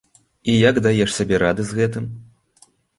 І 0.53 0.55
як 0.69 0.79
даеш 0.87 1.15
сабе 1.19 1.43
рады 1.47 1.69
з 1.71 1.85
гэтым? 1.85 2.13